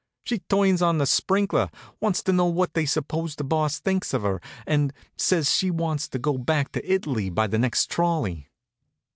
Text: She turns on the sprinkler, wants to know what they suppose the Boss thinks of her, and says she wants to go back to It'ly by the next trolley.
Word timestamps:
She 0.23 0.39
turns 0.39 0.81
on 0.81 0.97
the 0.97 1.05
sprinkler, 1.05 1.69
wants 1.99 2.23
to 2.23 2.33
know 2.33 2.47
what 2.47 2.73
they 2.73 2.87
suppose 2.87 3.35
the 3.35 3.43
Boss 3.43 3.77
thinks 3.79 4.15
of 4.15 4.23
her, 4.23 4.41
and 4.65 4.91
says 5.15 5.53
she 5.55 5.69
wants 5.69 6.07
to 6.07 6.17
go 6.17 6.39
back 6.39 6.71
to 6.71 6.91
It'ly 6.91 7.29
by 7.29 7.45
the 7.45 7.59
next 7.59 7.91
trolley. 7.91 8.49